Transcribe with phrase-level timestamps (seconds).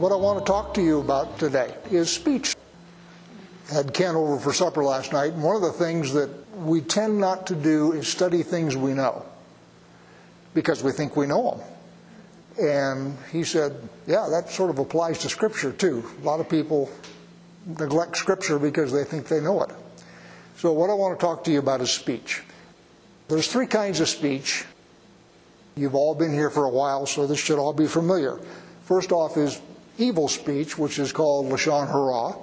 [0.00, 2.56] What I want to talk to you about today is speech.
[3.70, 6.80] I had Ken over for supper last night, and one of the things that we
[6.80, 9.26] tend not to do is study things we know
[10.54, 11.50] because we think we know
[12.56, 12.66] them.
[12.66, 16.02] And he said, Yeah, that sort of applies to Scripture too.
[16.22, 16.90] A lot of people
[17.66, 19.70] neglect Scripture because they think they know it.
[20.56, 22.42] So, what I want to talk to you about is speech.
[23.28, 24.64] There's three kinds of speech.
[25.76, 28.40] You've all been here for a while, so this should all be familiar.
[28.84, 29.60] First off is
[30.00, 32.36] evil speech, which is called Lashon Hara.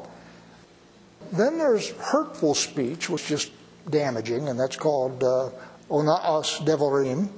[1.31, 3.51] Then there's hurtful speech, which is
[3.89, 5.49] damaging, and that's called uh,
[5.89, 7.29] Onaas Devarim.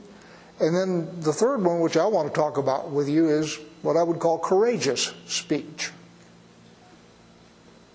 [0.60, 3.96] And then the third one, which I want to talk about with you, is what
[3.96, 5.92] I would call courageous speech.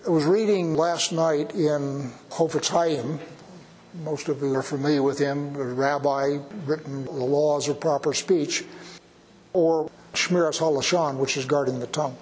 [0.05, 3.19] I was reading last night in Chofetz Chaim.
[4.03, 8.65] Most of you are familiar with him, a rabbi, written the laws of proper speech,
[9.53, 12.15] or Shmiras Halashon, which is guarding the tongue.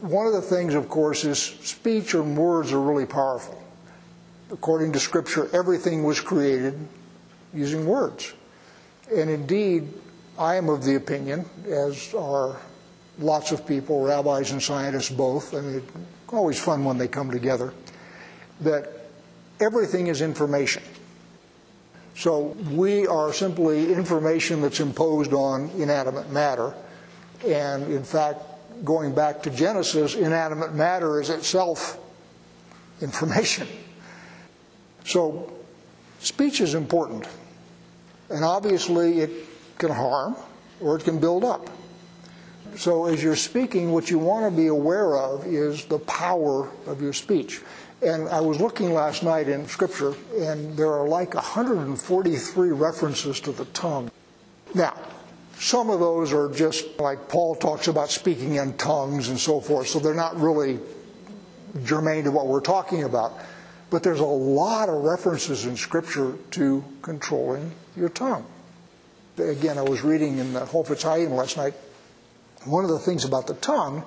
[0.00, 3.62] One of the things, of course, is speech and words are really powerful.
[4.50, 6.78] According to Scripture, everything was created
[7.54, 8.34] using words.
[9.14, 9.92] And indeed,
[10.38, 12.56] I am of the opinion, as are
[13.18, 17.72] lots of people, rabbis and scientists both, mean, it's always fun when they come together,
[18.60, 18.90] that
[19.60, 20.82] everything is information.
[22.16, 26.74] So we are simply information that's imposed on inanimate matter.
[27.46, 28.40] And in fact,
[28.84, 31.98] going back to Genesis, inanimate matter is itself
[33.00, 33.66] information.
[35.04, 35.52] So
[36.20, 37.26] speech is important.
[38.30, 39.30] And obviously, it
[39.78, 40.36] can harm
[40.80, 41.68] or it can build up.
[42.76, 47.00] So, as you're speaking, what you want to be aware of is the power of
[47.00, 47.60] your speech.
[48.04, 53.52] And I was looking last night in Scripture, and there are like 143 references to
[53.52, 54.10] the tongue.
[54.74, 54.94] Now,
[55.58, 59.88] some of those are just like Paul talks about speaking in tongues and so forth,
[59.88, 60.78] so they're not really
[61.84, 63.32] germane to what we're talking about.
[63.88, 68.44] But there's a lot of references in Scripture to controlling your tongue.
[69.38, 71.74] Again, I was reading in the Chofetz Chaim last night.
[72.64, 74.04] One of the things about the tongue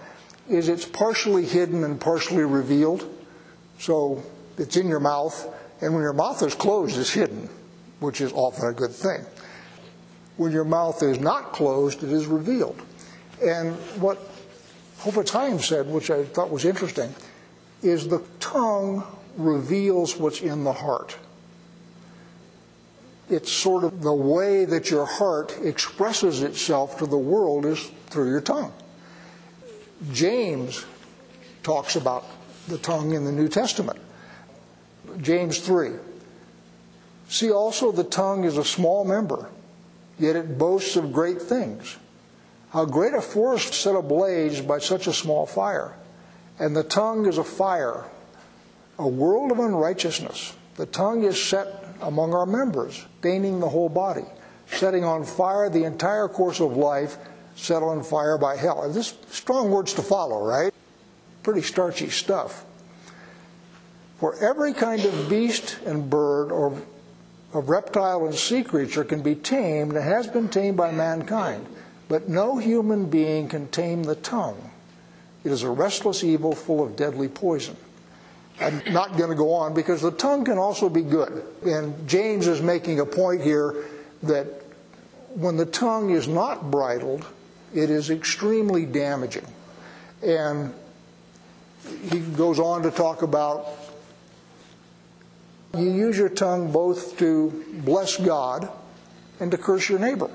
[0.47, 3.16] is it's partially hidden and partially revealed.
[3.79, 4.23] So
[4.57, 7.49] it's in your mouth, and when your mouth is closed, it's hidden,
[7.99, 9.25] which is often a good thing.
[10.37, 12.81] When your mouth is not closed, it is revealed.
[13.43, 14.19] And what
[14.99, 17.13] Chaim said, which I thought was interesting,
[17.81, 19.03] is the tongue
[19.37, 21.17] reveals what's in the heart.
[23.29, 28.29] It's sort of the way that your heart expresses itself to the world is through
[28.29, 28.73] your tongue.
[30.13, 30.85] James
[31.63, 32.25] talks about
[32.67, 33.99] the tongue in the New Testament.
[35.21, 35.91] James 3.
[37.29, 39.49] See also the tongue is a small member,
[40.19, 41.97] yet it boasts of great things.
[42.71, 45.93] How great a forest set ablaze by such a small fire.
[46.59, 48.05] And the tongue is a fire,
[48.97, 50.55] a world of unrighteousness.
[50.75, 51.67] The tongue is set
[52.01, 54.25] among our members, staining the whole body,
[54.67, 57.17] setting on fire the entire course of life,
[57.55, 58.83] set on fire by hell.
[58.83, 60.73] And this strong words to follow, right?
[61.47, 62.65] Pretty starchy stuff.
[64.19, 66.77] For every kind of beast and bird or
[67.53, 71.65] of reptile and sea creature can be tamed and has been tamed by mankind,
[72.09, 74.71] but no human being can tame the tongue.
[75.45, 77.77] It is a restless evil full of deadly poison.
[78.59, 81.45] I'm not going to go on because the tongue can also be good.
[81.65, 83.85] And James is making a point here
[84.23, 84.47] that
[85.33, 87.25] when the tongue is not bridled,
[87.73, 89.47] it is extremely damaging.
[90.21, 90.73] And
[92.11, 93.67] he goes on to talk about
[95.75, 98.69] you use your tongue both to bless God
[99.39, 100.29] and to curse your neighbor.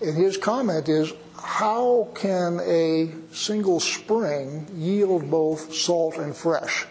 [0.00, 6.86] And his comment is how can a single spring yield both salt and fresh?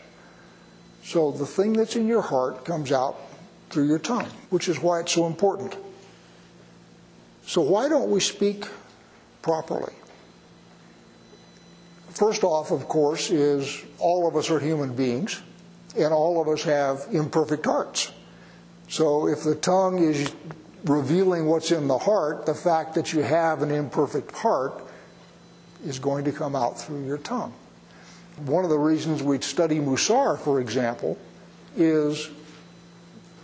[1.04, 3.18] So the thing that's in your heart comes out
[3.70, 5.76] through your tongue, which is why it's so important.
[7.46, 8.68] So, why don't we speak
[9.44, 9.94] properly?
[12.16, 15.42] First off, of course, is all of us are human beings,
[15.98, 18.12] and all of us have imperfect hearts.
[18.88, 20.32] So, if the tongue is
[20.86, 24.82] revealing what's in the heart, the fact that you have an imperfect heart
[25.86, 27.54] is going to come out through your tongue.
[28.46, 31.18] One of the reasons we study Musar, for example,
[31.76, 32.30] is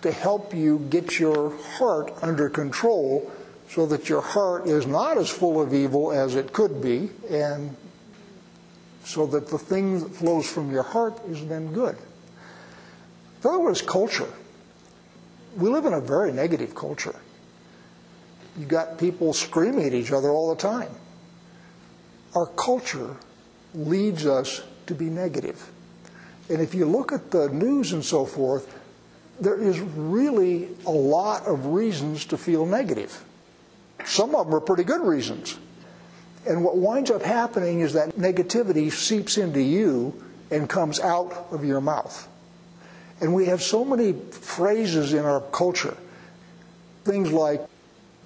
[0.02, 3.30] to help you get your heart under control
[3.70, 7.76] so that your heart is not as full of evil as it could be, and
[9.04, 11.98] so that the thing that flows from your heart is then good.
[13.44, 14.32] In other words, culture.
[15.58, 17.16] We live in a very negative culture.
[18.58, 20.92] You've got people screaming at each other all the time.
[22.36, 23.16] our culture
[23.74, 25.70] leads us to be negative.
[26.50, 28.78] And if you look at the news and so forth,
[29.40, 33.24] there is really a lot of reasons to feel negative.
[34.06, 35.58] Some of them are pretty good reasons.
[36.48, 41.64] And what winds up happening is that negativity seeps into you and comes out of
[41.64, 42.28] your mouth.
[43.22, 45.96] And we have so many phrases in our culture.
[47.04, 47.62] Things like,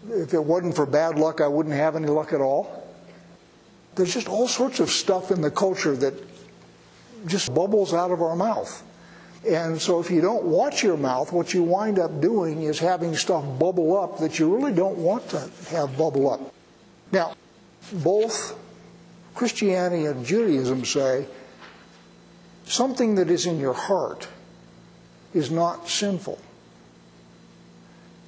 [0.09, 2.87] if it wasn't for bad luck, I wouldn't have any luck at all.
[3.95, 6.13] There's just all sorts of stuff in the culture that
[7.27, 8.83] just bubbles out of our mouth.
[9.47, 13.15] And so if you don't watch your mouth, what you wind up doing is having
[13.15, 16.53] stuff bubble up that you really don't want to have bubble up.
[17.11, 17.35] Now,
[17.91, 18.57] both
[19.35, 21.27] Christianity and Judaism say
[22.65, 24.27] something that is in your heart
[25.33, 26.39] is not sinful.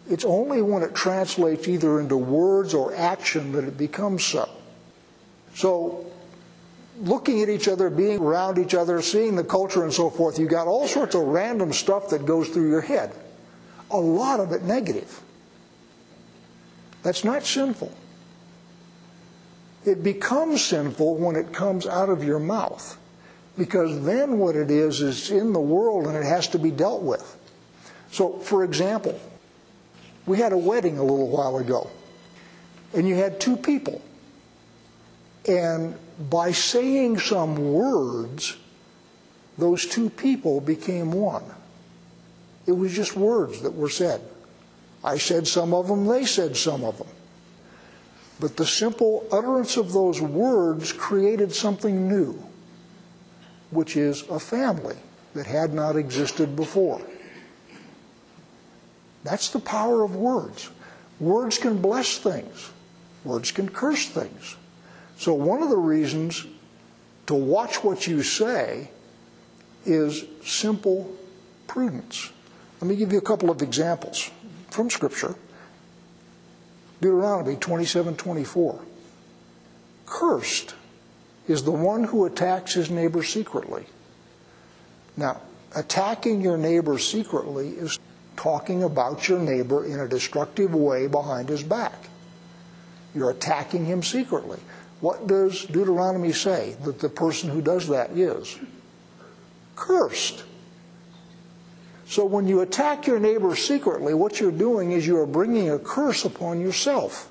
[0.09, 4.49] It's only when it translates either into words or action that it becomes so.
[5.55, 6.05] So,
[7.01, 10.47] looking at each other, being around each other, seeing the culture and so forth, you
[10.47, 13.13] got all sorts of random stuff that goes through your head.
[13.91, 15.21] A lot of it negative.
[17.03, 17.91] That's not sinful.
[19.87, 22.97] It becomes sinful when it comes out of your mouth.
[23.57, 27.01] Because then what it is is in the world and it has to be dealt
[27.01, 27.35] with.
[28.11, 29.19] So, for example,
[30.25, 31.89] we had a wedding a little while ago,
[32.93, 34.01] and you had two people
[35.47, 35.95] and
[36.29, 38.57] by saying some words,
[39.57, 41.43] those two people became one.
[42.65, 44.21] It was just words that were said.
[45.03, 47.07] I said some of them, they said some of them.
[48.39, 52.37] But the simple utterance of those words created something new,
[53.71, 54.97] which is a family
[55.33, 57.01] that had not existed before.
[59.23, 60.69] That's the power of words.
[61.19, 62.71] Words can bless things,
[63.23, 64.55] words can curse things.
[65.17, 66.45] So, one of the reasons
[67.25, 68.91] to watch what you say
[69.83, 71.11] is simple
[71.65, 72.31] prudence.
[72.79, 74.29] Let me give you a couple of examples
[74.69, 75.35] from Scripture.
[77.01, 78.79] Deuteronomy 27:24.
[80.05, 80.73] Cursed
[81.47, 83.85] is the one who attacks his neighbor secretly.
[85.15, 85.41] Now,
[85.75, 87.99] attacking your neighbor secretly is
[88.35, 92.09] talking about your neighbor in a destructive way behind his back.
[93.13, 94.59] You're attacking him secretly.
[95.01, 98.57] What does Deuteronomy say that the person who does that is?
[99.75, 100.43] Cursed.
[102.07, 105.77] So when you attack your neighbor secretly, what you're doing is you are bringing a
[105.77, 107.29] curse upon yourself.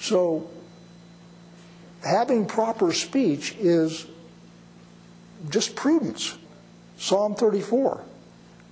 [0.00, 0.50] So
[2.04, 4.06] having proper speech is
[5.48, 6.36] just prudence.
[6.98, 8.02] Psalm 34.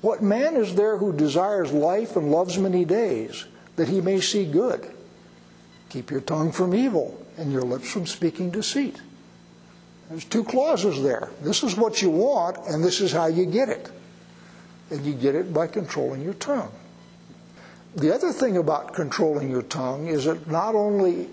[0.01, 3.47] What man is there who desires life and loves many days,
[3.77, 4.91] that he may see good?
[5.89, 9.01] Keep your tongue from evil and your lips from speaking deceit.
[10.09, 11.31] There's two clauses there.
[11.43, 13.91] This is what you want, and this is how you get it.
[14.91, 16.71] And you get it by controlling your tongue.
[17.97, 21.29] The other thing about controlling your tongue is it not only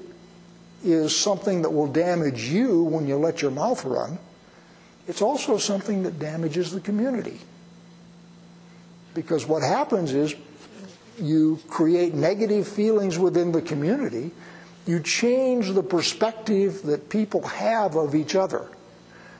[0.84, 4.18] is something that will damage you when you let your mouth run,
[5.08, 7.40] it's also something that damages the community.
[9.14, 10.36] Because what happens is
[11.19, 14.31] you create negative feelings within the community,
[14.85, 18.69] you change the perspective that people have of each other.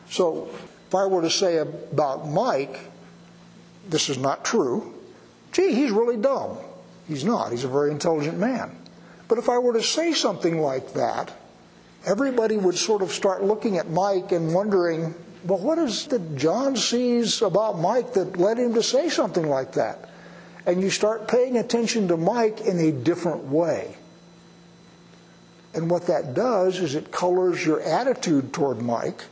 [0.10, 0.50] So,
[0.88, 2.80] if I were to say about Mike,
[3.90, 4.94] this is not true,
[5.52, 6.58] gee, he's really dumb.
[7.08, 8.76] He's not, he's a very intelligent man.
[9.28, 11.32] But if I were to say something like that,
[12.06, 16.38] everybody would sort of start looking at Mike and wondering, well, what is it that
[16.38, 20.10] John sees about Mike that led him to say something like that?
[20.66, 23.98] And you start paying attention to Mike in a different way.
[25.74, 29.24] And what that does is it colors your attitude toward Mike,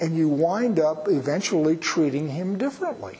[0.00, 3.18] and you wind up eventually treating him differently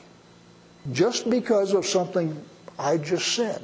[0.90, 2.44] just because of something
[2.78, 3.62] I just said.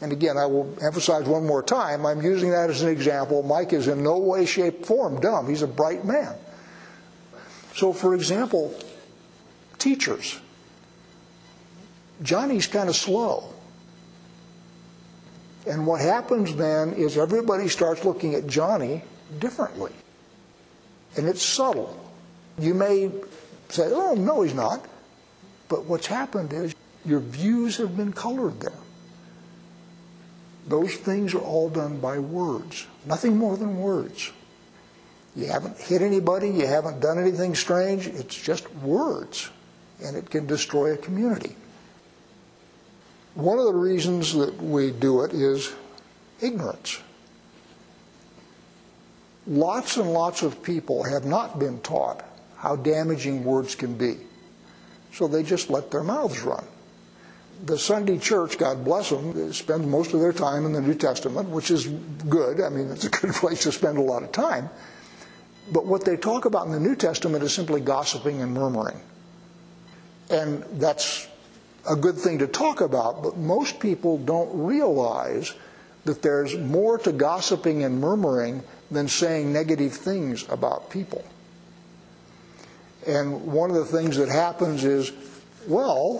[0.00, 3.42] And again, I will emphasize one more time I'm using that as an example.
[3.42, 5.48] Mike is in no way, shape, form dumb.
[5.48, 6.34] He's a bright man.
[7.74, 8.74] So, for example,
[9.78, 10.38] teachers.
[12.22, 13.51] Johnny's kind of slow.
[15.66, 19.02] And what happens then is everybody starts looking at Johnny
[19.38, 19.92] differently.
[21.16, 21.98] And it's subtle.
[22.58, 23.10] You may
[23.68, 24.84] say, oh, no, he's not.
[25.68, 28.72] But what's happened is your views have been colored there.
[30.66, 34.30] Those things are all done by words, nothing more than words.
[35.34, 39.50] You haven't hit anybody, you haven't done anything strange, it's just words.
[40.04, 41.56] And it can destroy a community.
[43.34, 45.72] One of the reasons that we do it is
[46.40, 47.00] ignorance.
[49.46, 52.24] Lots and lots of people have not been taught
[52.56, 54.18] how damaging words can be.
[55.12, 56.64] So they just let their mouths run.
[57.64, 61.48] The Sunday church, God bless them, spends most of their time in the New Testament,
[61.48, 62.60] which is good.
[62.60, 64.68] I mean, it's a good place to spend a lot of time.
[65.70, 69.00] But what they talk about in the New Testament is simply gossiping and murmuring.
[70.30, 71.28] And that's
[71.88, 75.54] a good thing to talk about, but most people don't realize
[76.04, 81.24] that there's more to gossiping and murmuring than saying negative things about people.
[83.06, 85.12] And one of the things that happens is,
[85.66, 86.18] well,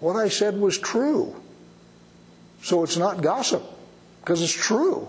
[0.00, 1.34] what I said was true.
[2.62, 3.64] So it's not gossip,
[4.20, 5.08] because it's true.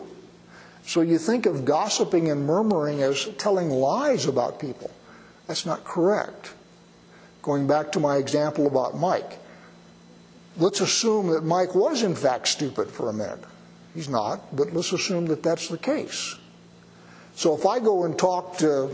[0.85, 4.89] So you think of gossiping and murmuring as telling lies about people.
[5.47, 6.53] That's not correct.
[7.41, 9.37] Going back to my example about Mike,
[10.57, 13.43] let's assume that Mike was in fact stupid for a minute.
[13.93, 16.35] He's not, but let's assume that that's the case.
[17.35, 18.89] So if I go and talk to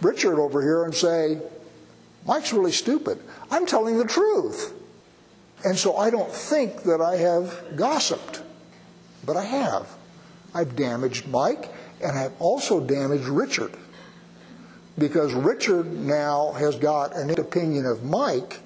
[0.00, 1.40] Richard over here and say,
[2.26, 3.18] Mike's really stupid,
[3.50, 4.74] I'm telling the truth.
[5.64, 8.42] And so I don't think that I have gossiped,
[9.26, 9.88] but I have.
[10.54, 11.68] I've damaged Mike,
[12.02, 13.72] and I've also damaged Richard
[14.98, 18.60] because Richard now has got an opinion of Mike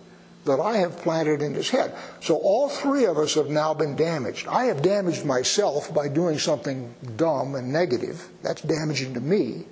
[0.44, 1.94] that I have planted in his head.
[2.20, 4.48] So all three of us have now been damaged.
[4.48, 8.28] I have damaged myself by doing something dumb and negative.
[8.42, 9.66] That's damaging to me.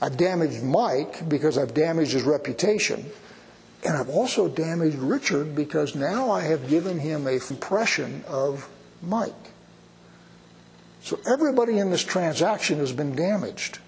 [0.00, 3.06] I've damaged Mike because I've damaged his reputation.
[3.84, 8.68] And I've also damaged Richard because now I have given him a impression of
[9.02, 9.32] Mike.
[11.02, 13.78] So everybody in this transaction has been damaged.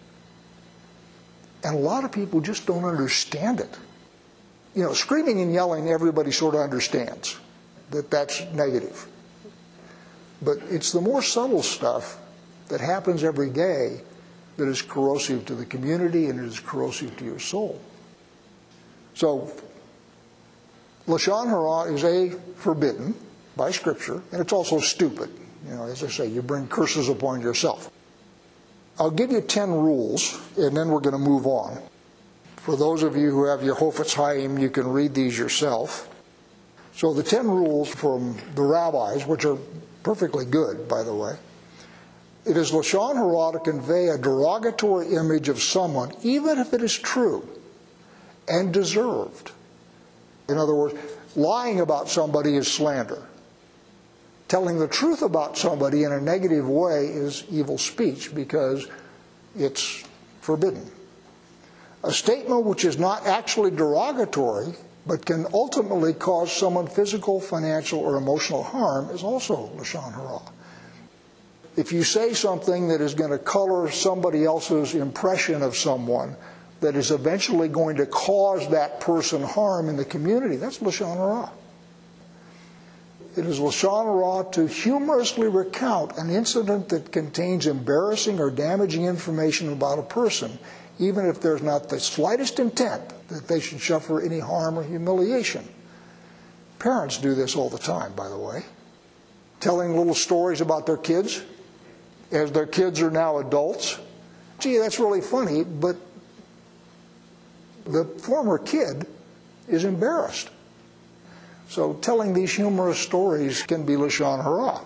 [1.64, 3.78] And a lot of people just don't understand it.
[4.75, 7.38] You know, screaming and yelling, everybody sort of understands
[7.90, 9.07] that that's negative.
[10.43, 12.19] But it's the more subtle stuff
[12.69, 14.00] that happens every day
[14.57, 17.81] that is corrosive to the community and it is corrosive to your soul.
[19.14, 19.52] So,
[21.07, 23.14] Lashon Hara is a forbidden
[23.57, 25.31] by Scripture, and it's also stupid.
[25.69, 27.90] You know, as I say, you bring curses upon yourself.
[28.99, 31.81] I'll give you 10 rules, and then we're going to move on.
[32.64, 36.09] For those of you who have your Chofetz Chaim, you can read these yourself.
[36.94, 39.59] So the 10 rules from the rabbis, which are
[40.02, 41.37] perfectly good, by the way,
[42.47, 46.97] it is Lashon Hara to convey a derogatory image of someone, even if it is
[46.97, 47.47] true
[48.49, 49.50] and deserved.
[50.49, 50.94] In other words,
[51.37, 53.26] lying about somebody is slander
[54.49, 58.87] telling the truth about somebody in a negative way is evil speech because
[59.56, 60.04] it's
[60.40, 60.88] forbidden.
[62.04, 64.75] A statement which is not actually derogatory
[65.06, 70.40] but can ultimately cause someone physical, financial, or emotional harm is also Lashon Hara.
[71.76, 76.37] If you say something that is going to color somebody else's impression of someone
[76.80, 81.50] that is eventually going to cause that person harm in the community, that's Lashon Hara.
[83.37, 89.73] It is Lashon Hara to humorously recount an incident that contains embarrassing or damaging information
[89.73, 90.58] about a person,
[90.98, 95.66] even if there's not the slightest intent that they should suffer any harm or humiliation.
[96.78, 98.62] Parents do this all the time, by the way,
[99.60, 101.42] telling little stories about their kids
[102.30, 103.98] as their kids are now adults.
[104.58, 105.96] Gee, that's really funny, but
[107.84, 109.06] the former kid
[109.68, 110.50] is embarrassed.
[111.68, 114.80] So telling these humorous stories can be Lashon Hara.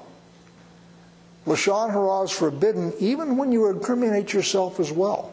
[1.46, 5.32] Lashon Hara is forbidden even when you incriminate yourself as well.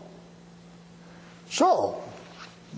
[1.49, 2.01] So,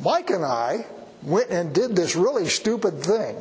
[0.01, 0.86] Mike and I
[1.24, 3.36] went and did this really stupid thing.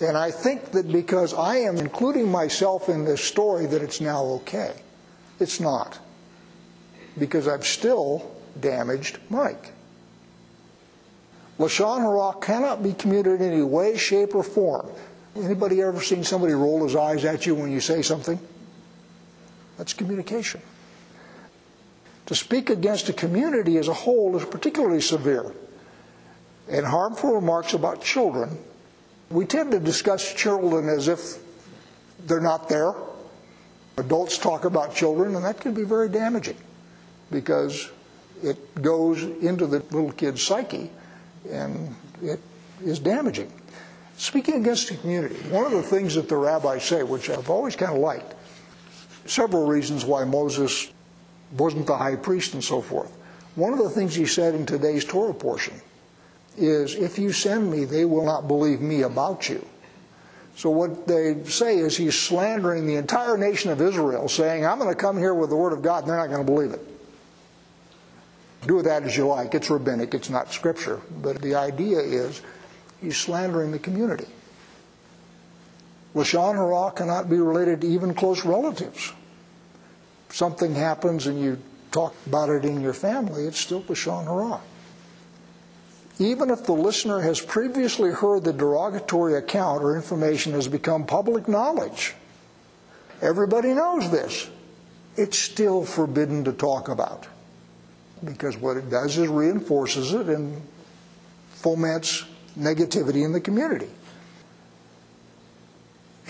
[0.00, 4.22] And I think that because I am including myself in this story that it's now
[4.24, 4.74] okay.
[5.40, 5.98] It's not.
[7.18, 8.30] Because I've still
[8.60, 9.72] damaged Mike.
[11.58, 14.88] Lashon Hara cannot be communicated in any way, shape, or form.
[15.34, 18.38] Anybody ever seen somebody roll his eyes at you when you say something?
[19.76, 20.60] That's communication.
[22.28, 25.50] To speak against a community as a whole is particularly severe.
[26.68, 28.58] And harmful remarks about children,
[29.30, 31.38] we tend to discuss children as if
[32.26, 32.92] they're not there.
[33.96, 36.58] Adults talk about children, and that can be very damaging
[37.30, 37.88] because
[38.42, 40.90] it goes into the little kid's psyche
[41.50, 42.40] and it
[42.84, 43.50] is damaging.
[44.18, 47.74] Speaking against the community, one of the things that the rabbis say, which I've always
[47.74, 48.34] kind of liked,
[49.24, 50.92] several reasons why Moses
[51.52, 53.10] wasn't the high priest and so forth.
[53.54, 55.74] One of the things he said in today's Torah portion
[56.56, 59.64] is, If you send me, they will not believe me about you.
[60.56, 64.90] So what they say is he's slandering the entire nation of Israel, saying, I'm going
[64.90, 66.80] to come here with the word of God, and they're not going to believe it.
[68.66, 69.54] Do with that as you like.
[69.54, 71.00] It's rabbinic, it's not scripture.
[71.22, 72.42] But the idea is
[73.00, 74.26] he's slandering the community.
[76.14, 79.12] Lashon Hara cannot be related to even close relatives.
[80.30, 81.58] Something happens and you
[81.90, 84.60] talk about it in your family, it's still Lashon Hara.
[86.18, 91.46] Even if the listener has previously heard the derogatory account or information has become public
[91.46, 92.14] knowledge,
[93.22, 94.50] everybody knows this,
[95.16, 97.26] it's still forbidden to talk about.
[98.24, 100.60] Because what it does is reinforces it and
[101.50, 102.24] foments
[102.58, 103.88] negativity in the community.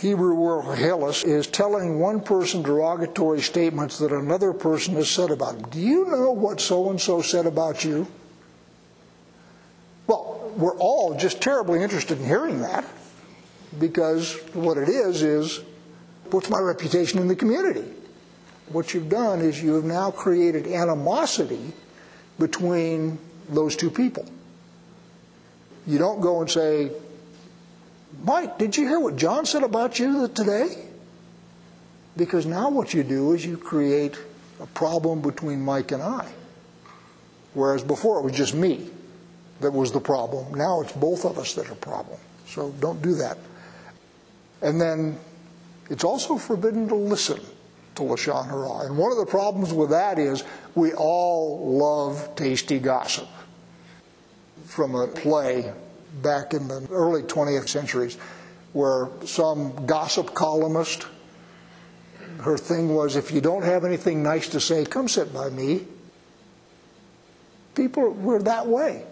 [0.00, 5.56] Hebrew word rechilus is telling one person derogatory statements that another person has said about
[5.56, 5.62] him.
[5.70, 8.06] Do you know what so and so said about you?
[10.06, 12.84] Well, we're all just terribly interested in hearing that
[13.78, 15.60] because what it is is
[16.30, 17.84] what's my reputation in the community?
[18.70, 21.72] What you've done is you have now created animosity
[22.38, 24.26] between those two people.
[25.86, 26.92] You don't go and say,
[28.22, 30.76] Mike, did you hear what John said about you today?
[32.16, 34.18] Because now what you do is you create
[34.60, 36.28] a problem between Mike and I.
[37.54, 38.90] Whereas before it was just me
[39.60, 40.54] that was the problem.
[40.54, 42.18] Now it's both of us that are problem.
[42.46, 43.38] So don't do that.
[44.62, 45.18] And then
[45.90, 47.40] it's also forbidden to listen
[47.94, 48.86] to Lashon Hara.
[48.86, 50.44] And one of the problems with that is
[50.74, 53.28] we all love tasty gossip.
[54.64, 55.72] From a play
[56.22, 58.16] back in the early 20th centuries
[58.72, 61.06] where some gossip columnist,
[62.40, 65.86] her thing was if you don't have anything nice to say, come sit by me.
[67.74, 69.04] People were that way.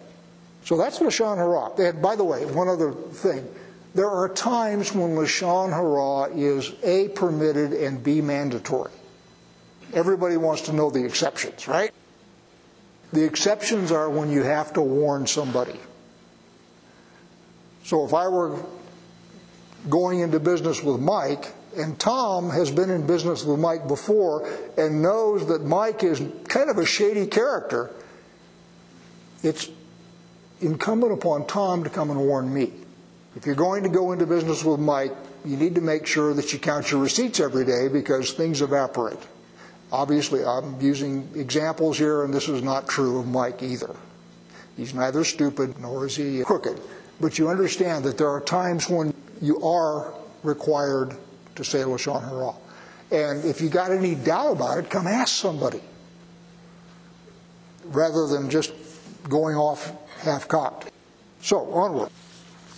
[0.64, 1.88] So that's Lashon Hara.
[1.88, 3.48] And by the way, one other thing.
[3.94, 8.90] There are times when Lashon Hara is A, permitted, and B, mandatory.
[9.94, 11.92] Everybody wants to know the exceptions, right?
[13.12, 15.78] The exceptions are when you have to warn somebody.
[17.86, 18.58] So if I were
[19.88, 25.02] going into business with Mike, and Tom has been in business with Mike before and
[25.02, 27.92] knows that Mike is kind of a shady character,
[29.44, 29.68] it's
[30.60, 32.72] incumbent upon Tom to come and warn me.
[33.36, 35.12] If you're going to go into business with Mike,
[35.44, 39.20] you need to make sure that you count your receipts every day because things evaporate.
[39.92, 43.94] Obviously, I'm using examples here, and this is not true of Mike either.
[44.76, 46.80] He's neither stupid nor is he crooked.
[47.20, 51.16] But you understand that there are times when you are required
[51.54, 52.52] to say Lashon Hara.
[53.10, 55.80] And if you got any doubt about it, come ask somebody
[57.84, 58.72] rather than just
[59.28, 60.90] going off half cocked.
[61.40, 62.10] So, onward.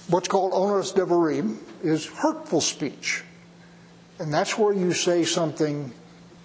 [0.09, 3.24] What's called Onaas devarim is hurtful speech.
[4.18, 5.92] And that's where you say something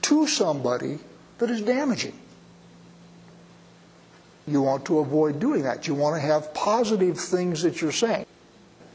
[0.03, 0.99] to somebody
[1.39, 2.17] that is damaging.
[4.47, 5.87] You want to avoid doing that.
[5.87, 8.25] You want to have positive things that you're saying.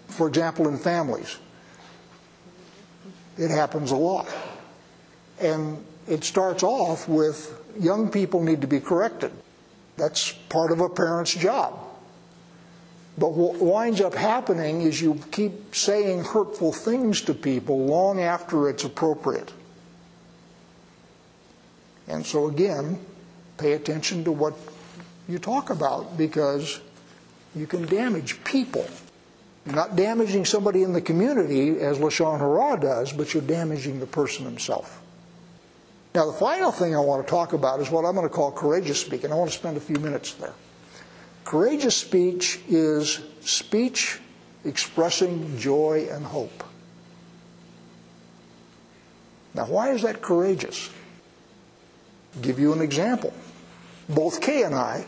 [0.09, 1.39] For example, in families,
[3.39, 4.29] it happens a lot.
[5.41, 9.33] And it starts off with young people need to be corrected.
[9.97, 11.79] That's part of a parent's job.
[13.17, 18.69] But what winds up happening is you keep saying hurtful things to people long after
[18.69, 19.53] it's appropriate.
[22.07, 22.99] And so, again,
[23.59, 24.55] pay attention to what
[25.29, 26.81] you talk about because
[27.55, 28.87] you can damage people.
[29.67, 34.07] You're not damaging somebody in the community as Lashon Hara does, but you're damaging the
[34.07, 35.03] person himself.
[36.15, 38.51] Now, the final thing I want to talk about is what I'm going to call
[38.51, 39.31] courageous speaking.
[39.31, 40.55] I want to spend a few minutes there.
[41.45, 44.19] Courageous speech is speech
[44.65, 46.65] expressing joy and hope.
[49.55, 50.91] Now, why is that courageous?
[52.37, 53.33] I'll give you an example.
[54.09, 55.07] Both Kay and I,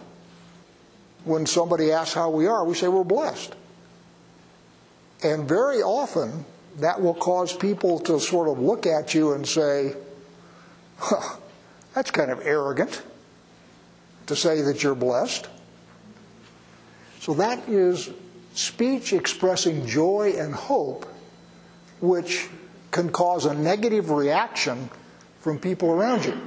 [1.24, 3.54] when somebody asks how we are, we say we're blessed.
[5.22, 6.44] And very often,
[6.78, 9.94] that will cause people to sort of look at you and say,
[10.98, 11.36] huh,
[11.94, 13.02] that's kind of arrogant
[14.26, 15.48] to say that you're blessed.
[17.20, 18.10] So that is
[18.54, 21.06] speech expressing joy and hope,
[22.00, 22.48] which
[22.90, 24.88] can cause a negative reaction
[25.40, 26.40] from people around you.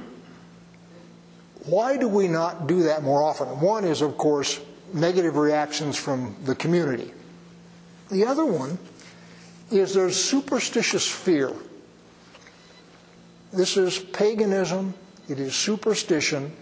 [1.66, 3.48] Why do we not do that more often?
[3.60, 4.60] One is, of course,
[4.92, 7.12] negative reactions from the community.
[8.10, 8.78] The other one
[9.70, 11.50] is there's superstitious fear.
[13.52, 14.94] This is paganism,
[15.28, 16.52] it is superstition,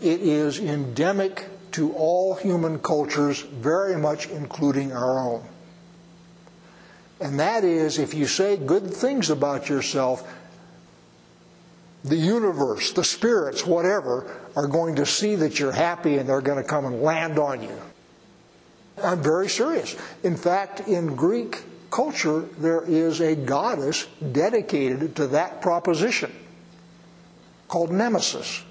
[0.00, 5.44] it is endemic to all human cultures, very much including our own.
[7.20, 10.28] And that is if you say good things about yourself,
[12.06, 16.62] the universe, the spirits, whatever, are going to see that you're happy and they're going
[16.62, 17.80] to come and land on you.
[19.02, 19.96] I'm very serious.
[20.22, 26.32] In fact, in Greek culture, there is a goddess dedicated to that proposition
[27.68, 28.62] called Nemesis.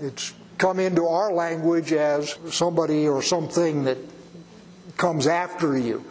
[0.00, 3.98] It's come into our language as somebody or something that
[4.96, 6.04] comes after you.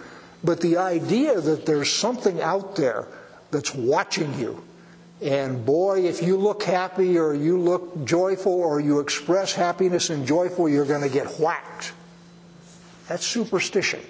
[0.44, 3.08] But the idea that there's something out there
[3.52, 4.64] that's watching you,
[5.22, 10.28] and boy, if you look happy or you look joyful or you express happiness and
[10.28, 11.94] joyful, you're going to get whacked.
[13.08, 14.02] That's superstition.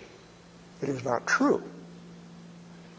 [0.81, 1.63] It is not true.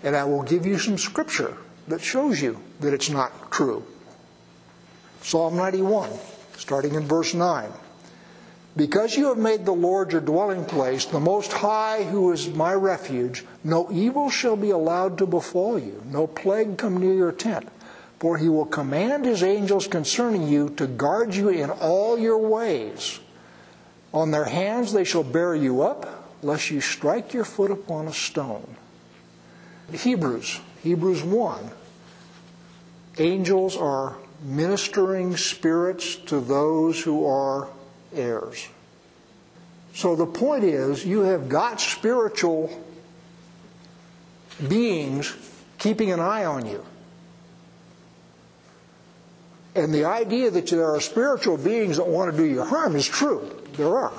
[0.02, 1.56] And I will give you some scripture
[1.88, 3.84] that shows you that it's not true.
[5.22, 6.10] Psalm 91,
[6.56, 7.70] starting in verse 9.
[8.76, 12.72] Because you have made the Lord your dwelling place, the Most High, who is my
[12.72, 17.68] refuge, no evil shall be allowed to befall you, no plague come near your tent.
[18.18, 23.20] For he will command his angels concerning you to guard you in all your ways.
[24.12, 28.12] On their hands they shall bear you up, lest you strike your foot upon a
[28.12, 28.76] stone.
[29.92, 31.70] Hebrews, Hebrews 1.
[33.18, 37.68] Angels are ministering spirits to those who are
[38.14, 38.68] heirs.
[39.94, 42.70] So the point is, you have got spiritual
[44.68, 45.34] beings
[45.78, 46.84] keeping an eye on you.
[49.78, 53.06] And the idea that there are spiritual beings that want to do you harm is
[53.06, 53.48] true.
[53.74, 54.12] There are.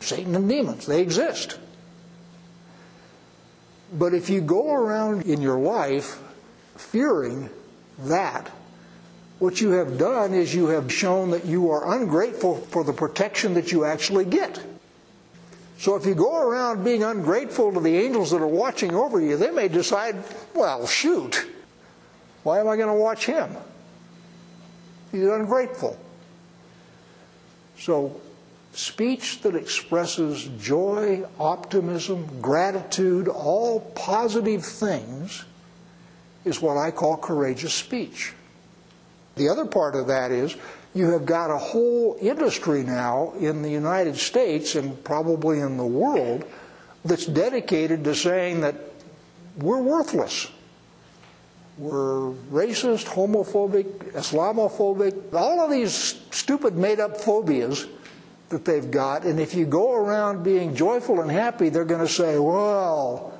[0.00, 1.56] Satan and demons, they exist.
[3.92, 6.20] But if you go around in your life
[6.74, 7.48] fearing
[8.00, 8.50] that,
[9.38, 13.54] what you have done is you have shown that you are ungrateful for the protection
[13.54, 14.60] that you actually get.
[15.78, 19.36] So if you go around being ungrateful to the angels that are watching over you,
[19.36, 21.46] they may decide, well, shoot,
[22.42, 23.56] why am I going to watch him?
[25.12, 25.98] He's ungrateful.
[27.78, 28.20] So,
[28.72, 35.44] speech that expresses joy, optimism, gratitude, all positive things,
[36.44, 38.32] is what I call courageous speech.
[39.36, 40.56] The other part of that is
[40.94, 45.86] you have got a whole industry now in the United States and probably in the
[45.86, 46.44] world
[47.04, 48.76] that's dedicated to saying that
[49.56, 50.48] we're worthless.
[51.82, 55.92] We're racist, homophobic, Islamophobic, all of these
[56.30, 57.88] stupid made up phobias
[58.50, 59.24] that they've got.
[59.24, 63.36] And if you go around being joyful and happy, they're going to say, well,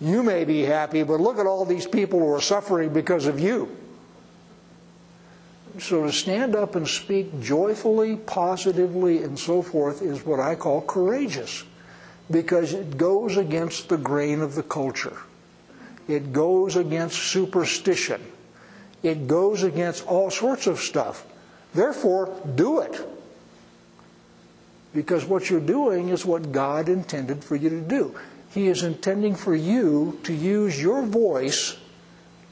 [0.00, 3.38] you may be happy, but look at all these people who are suffering because of
[3.38, 3.68] you.
[5.78, 10.80] So to stand up and speak joyfully, positively, and so forth is what I call
[10.80, 11.62] courageous
[12.28, 15.16] because it goes against the grain of the culture.
[16.08, 18.22] It goes against superstition.
[19.02, 21.26] It goes against all sorts of stuff.
[21.74, 23.06] Therefore, do it.
[24.94, 28.14] Because what you're doing is what God intended for you to do.
[28.50, 31.76] He is intending for you to use your voice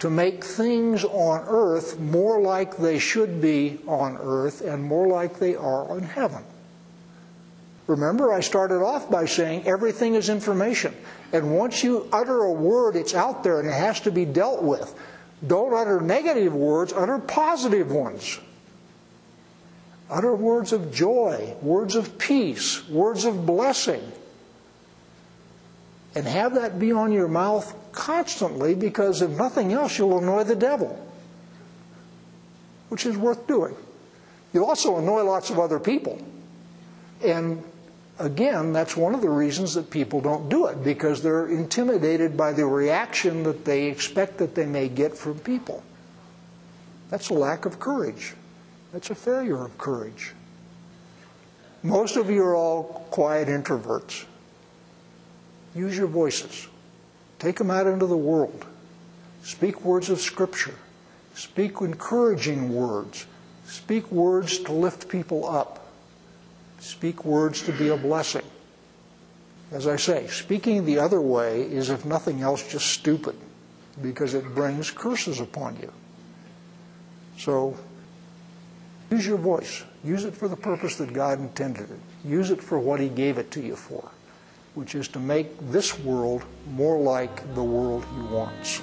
[0.00, 5.38] to make things on earth more like they should be on earth and more like
[5.38, 6.44] they are in heaven.
[7.86, 10.94] Remember, I started off by saying everything is information.
[11.32, 14.62] And once you utter a word, it's out there and it has to be dealt
[14.62, 14.94] with.
[15.46, 18.40] Don't utter negative words, utter positive ones.
[20.08, 24.02] Utter words of joy, words of peace, words of blessing.
[26.14, 30.56] And have that be on your mouth constantly because if nothing else, you'll annoy the
[30.56, 30.98] devil,
[32.88, 33.74] which is worth doing.
[34.52, 36.24] You'll also annoy lots of other people.
[37.24, 37.62] And
[38.18, 42.52] again, that's one of the reasons that people don't do it because they're intimidated by
[42.52, 45.82] the reaction that they expect that they may get from people.
[47.10, 48.34] That's a lack of courage.
[48.92, 50.34] That's a failure of courage.
[51.82, 54.24] Most of you are all quiet introverts.
[55.74, 56.68] Use your voices.
[57.38, 58.64] Take them out into the world.
[59.42, 60.76] Speak words of Scripture.
[61.34, 63.26] Speak encouraging words.
[63.66, 65.83] Speak words to lift people up.
[66.84, 68.44] Speak words to be a blessing.
[69.72, 73.36] As I say, speaking the other way is, if nothing else, just stupid
[74.02, 75.90] because it brings curses upon you.
[77.38, 77.74] So
[79.10, 79.82] use your voice.
[80.04, 82.00] Use it for the purpose that God intended it.
[82.22, 84.10] Use it for what He gave it to you for,
[84.74, 88.82] which is to make this world more like the world He wants.